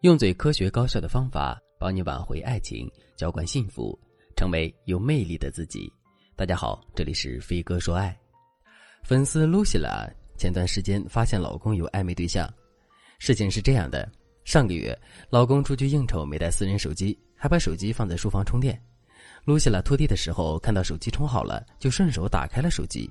[0.00, 3.98] 用最科学高效的方法帮你挽回爱情，浇灌幸福，
[4.34, 5.92] 成为有魅力的自己。
[6.34, 8.18] 大家好，这里是飞哥说爱。
[9.04, 10.08] 粉丝露西拉
[10.38, 12.50] 前段时间发现老公有暧昧对象，
[13.18, 14.10] 事情是这样的：
[14.42, 18.82] 上个月老公出去应酬没带私人手机，还把手机放在书房充电。
[19.44, 23.06] 露西拉拖地的时候看到手机充好了，就顺手打开了手机，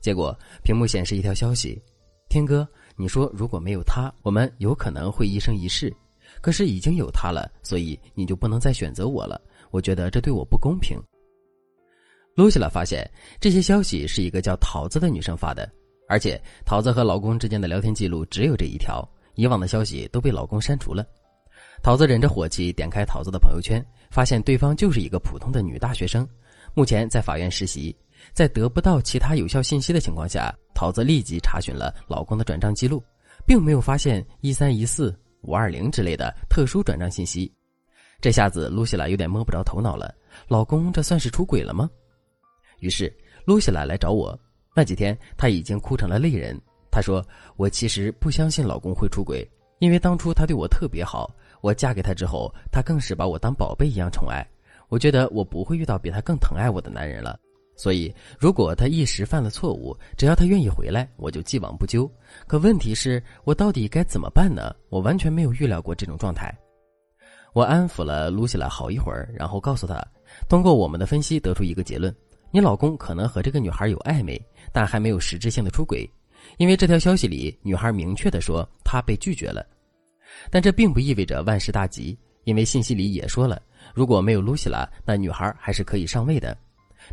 [0.00, 1.82] 结果屏幕显示一条消息
[2.30, 5.92] ：“天哥，你说如果没有他，我们有可能会一生一世。”
[6.40, 9.40] 可是已经有他了，所以你就不能再选择我了。
[9.70, 10.98] 我觉得这对我不公平。
[12.34, 13.08] 露西拉发现
[13.40, 15.70] 这些消息是一个叫桃子的女生发的，
[16.08, 21.04] 而且桃子和老公之间的聊天记录只有这一条，以往的消息都被老公删除了。
[21.82, 26.26] 桃子忍着火气点开桃子的朋友圈，发现对方就是一个普通的女大学生，
[26.74, 27.94] 目前在法院实习。
[28.32, 33.02] 在得不到其他有效信息的情况下，桃子立即查询了老公的转账记录，
[33.46, 35.16] 并没有发现一三一四。
[35.48, 37.50] 五二零之类的特殊转账信息，
[38.20, 40.14] 这下子露西拉有点摸不着头脑了。
[40.46, 41.88] 老公，这算是出轨了吗？
[42.80, 43.10] 于是
[43.46, 44.38] 露西拉来找我。
[44.76, 46.54] 那几天，她已经哭成了泪人。
[46.90, 47.24] 她说
[47.56, 51.34] ：“我其实不相信老公会出轨，因为当初他对我特别好。
[51.62, 54.46] 我嫁给他之后，他更是把我当宝贝一样宠爱。
[54.90, 57.40] 我觉得我不会遇到比他更疼爱我的男人了。”
[57.78, 62.10] 所以，如果他一时犯了错误，只要他愿意回来，我就既往不咎。
[62.48, 64.74] 可问题是我到底该怎么办呢？
[64.90, 66.52] 我完全没有预料过这种状态。
[67.54, 70.04] 我安抚了露西拉好一会儿，然后告诉她，
[70.48, 72.14] 通过我们的分析得出一个结论：
[72.50, 76.08] 你老公可能和这个女孩有暧昧，但还没有实质性的出轨。
[76.56, 79.64] 因为这条消息里，女孩明确的说她被拒绝了。
[80.50, 83.62] 但这并不意味着万事大吉，因为信息里也说了，
[83.94, 86.56] 如果没有露西拉，那女孩还是可以上位的。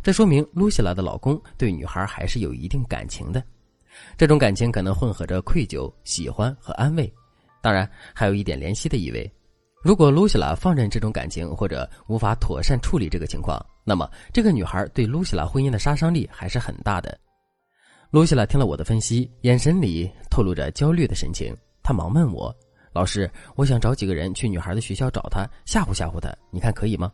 [0.02, 3.42] 这说明露西拉的老公对女孩还是有一定感情的，
[4.16, 7.12] 这种感情可能混合着愧疚、喜欢和安慰，
[7.62, 9.30] 当然还有一点怜惜的意味。
[9.82, 17.16] 如果露西拉放任这种感情，或者无法妥善处理这个情况，那么这个女孩对露西拉婚姻的杀伤力还是很大的。
[18.10, 22.54] 露西拉听了我的分析，眼神里透露着焦虑的神情，她忙问我
[22.92, 27.12] ：“老师，我想找几个人去女孩的学校找她，吓唬吓唬她，你看可以吗？”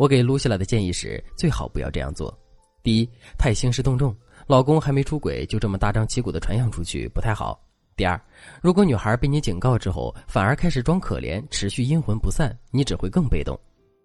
[0.00, 2.34] 我给露西拉的建议是：最好不要这样做。
[2.82, 4.16] 第一，太兴师动众，
[4.46, 7.62] 老公还没出轨就这么大张旗鼓的传扬出去，不太好。
[7.96, 8.18] 第二，
[8.62, 13.54] 如果女孩被你警告之后，反而开始装可怜，持续阴魂不散，你只会更被动。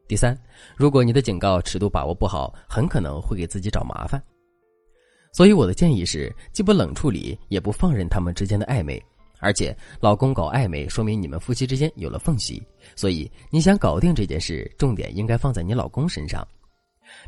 [0.05, 0.37] 第三，
[0.75, 4.21] 如果你的警告尺度把握不好，很可能会给自己找麻烦。
[5.31, 9.01] 所以我的建议是，既不冷处理，也不放任他们之间的暧昧。
[9.45, 12.63] 而且，老公搞暧昧，说明你们夫妻之间有了缝隙，
[12.95, 16.45] 所以你想搞定这件事，重点应该放在你老公身上。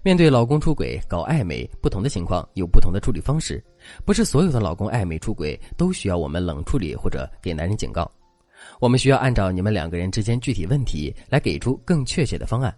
[0.02, 3.64] 面对老公出轨、搞暧昧，不同的情况有不同的处理方式，
[4.04, 8.12] 不是所有的老公暧昧出轨都需要我们冷处理或者给男人警告。
[8.80, 12.76] 我们需要按照你们两个人之间具体问题来给出更确切的方案。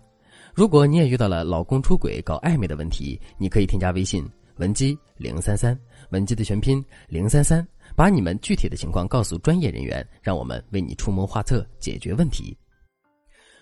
[0.54, 4.22] 如果你也遇到了老公出轨、搞暧昧的问题，你可以添加微信
[4.60, 5.78] 文姬零三三，
[6.12, 7.66] 文姬的全拼零三三。
[7.96, 12.56] 把你们具体的情况告诉专业人员，让我们为你出谋划策解决问题。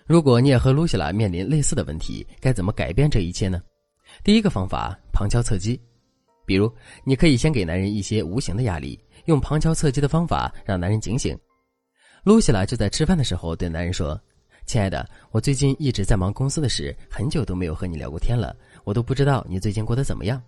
[0.06, 3.62] 如果你也和露西拉面临类似的问题，该怎么改变这一切呢？
[4.22, 5.80] 第一个方法，旁敲侧击。
[6.44, 6.70] 比如，
[7.04, 11.36] 你可以先给男人一些无形的压力，用旁敲侧击的方法让男人警醒。
[12.24, 14.20] 露西拉就在吃饭的时候对男人说
[14.66, 18.54] ：“亲爱的，我最近一直在忙公司的事，很久都没有和你聊过天了，
[18.84, 20.42] 我都不知道你最近过得怎么样。”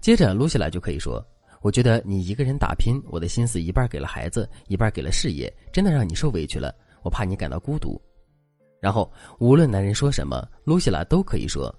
[0.00, 1.24] 接着，露西拉就可以说。
[1.60, 6.74] 我觉得你一个人打拼，我的心思一半给了孩子，一半给了事业，真的让你受委屈了。
[7.04, 8.00] 我怕你感到孤独。
[8.80, 11.72] 然后，无论男人说什么，露西拉都可以说：“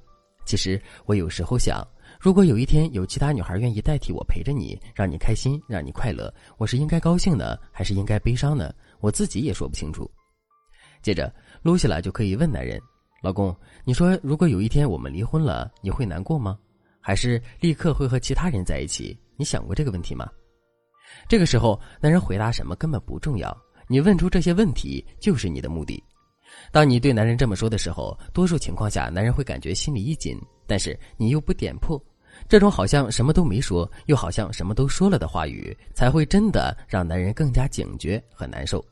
[0.48, 1.86] 其实我有时候想，
[2.18, 8.74] 如果有一天有其他女孩愿意代替我陪着你，让你开心，让你快乐，我是应该高兴呢，还是应该悲伤呢？
[9.02, 10.10] 我自己也说不清楚。”
[11.04, 11.30] 接着，
[11.62, 12.80] 露西拉就可以问男人
[13.22, 13.54] ：“老公，
[13.84, 16.58] 你说如果有一天我们离婚了，你会难过吗？
[17.04, 20.28] 还是立刻会和其他人在一起？”你想过这个问题吗？
[21.28, 23.56] 这个时候，男人回答什么根本不重要。
[23.88, 26.02] 你问出这些问题就是你的目的。
[26.72, 30.40] 当你对男人这么说的时候，多数情况下，男人会感觉心里一紧。
[30.66, 32.02] 但是你又不点破，
[32.48, 38.84] 这种好像什么都没说，又好像什么都说了的话语，才会真的让男人更加警觉和难受。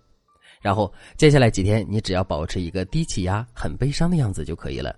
[0.62, 4.96] 然后接下来几天，你只要保持一个低气压、很悲伤的样子就可以了。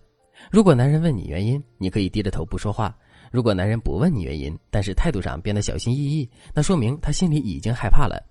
[0.51, 2.93] 如果男人问你原因，你可以低着头不说话。
[3.33, 8.23] 如果男人不问你原因，但是态度上变得小心翼翼，那说明他心里已经害怕了。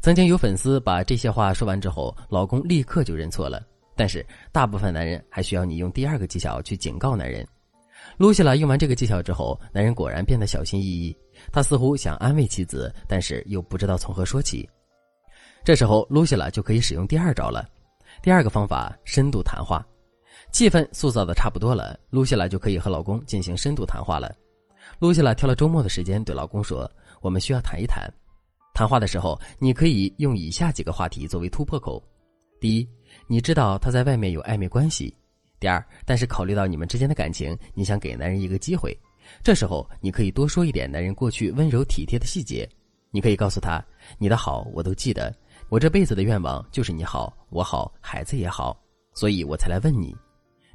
[0.00, 3.62] 曾经有粉丝把这些话说完之后，老公立刻就认错了。
[3.94, 7.46] 但是大部分男人还需要你用第二个技巧去警告男人。
[8.16, 11.14] 露西拉用完这个技巧之后，男人果然变得小心翼翼。
[11.52, 14.66] 他似乎想安慰妻子，但是又不知道从何说起。
[15.62, 17.68] 这时候，露西拉就可以使用第二招了。
[18.22, 19.86] 第二个方法，深度谈话。
[20.54, 24.32] 气氛塑造的差不多了，露西拉就可以和老公进行深度谈话了。
[25.00, 26.88] 露西拉挑了周末的时间对老公说
[27.20, 28.08] ：“我们需要谈一谈。”
[28.72, 32.00] 谈话的时候，你可以用以下几个话题作为突破口：
[32.60, 32.88] 第一，
[33.26, 35.12] 你知道他在外面有暧昧关系；
[35.58, 38.96] 第二，但是考虑到你们之间的感情，你想给男人一个机会。
[39.42, 42.68] 这时候，你可以多说一点男人过去温柔体贴的细节。
[43.10, 43.84] 你可以告诉他
[44.18, 45.34] ：“你的好我都记得，
[45.68, 48.80] 我这辈子的愿望就是你好，我好，孩子也好，
[49.14, 50.14] 所以我才来问你。”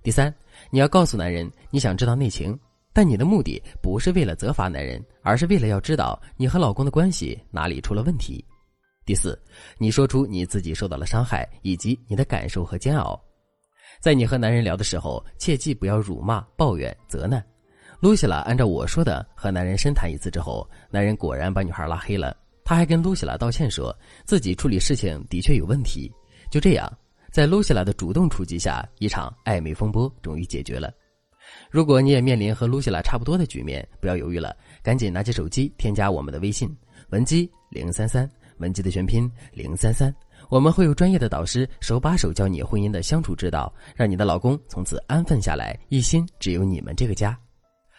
[0.02, 0.34] 第三，
[0.70, 2.58] 你要告诉男人你想知道内情，
[2.94, 8.44] 但你的目的不是为了责罚男人，而是为了要知道你和老公的关系哪里出了问题。
[9.06, 9.40] 第四，
[9.78, 13.20] 你说出你自己受到了伤害以及你的感受和煎熬。
[14.00, 17.44] 在你和男人聊的时候，切记不要辱骂、抱怨、责难。
[18.00, 22.36] 露西拉按照我说的和男人深谈一次之后，男人果然把女孩拉黑了。
[22.64, 23.94] 他还跟露西拉道歉，说
[24.26, 26.10] 自己处理事情的确有问题。
[26.50, 26.90] 就这样。
[27.32, 30.92] 在露西拉的主动出击下，一场暧昧风波终于解决了。
[31.72, 36.70] 如果你也面临和露西拉差不多的局面，不要犹豫了，赶紧拿起手机添加我们的微信
[37.10, 40.14] 文姬零三三，文姬的全拼零三三，
[40.50, 47.38] 我们会有专业的导师手把手教你婚姻的相处之道，让你的老公从此安分下来，一心只有你们这个家。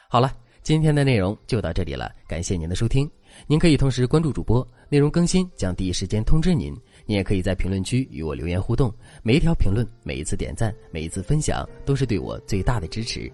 [0.08, 0.32] 好了，
[0.62, 3.10] 今天的内容就到这里了，感谢您的收听。
[3.46, 6.74] 您可以同时关注主播，内容更新将第一时间通知您。
[7.06, 8.92] 您也可以在评论区与我留言互动，
[9.22, 13.30] 每一条评论、每一次点赞、每一次分享，都是对我最大的支持。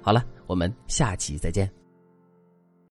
[0.00, 1.77] 好了，我们下期再见。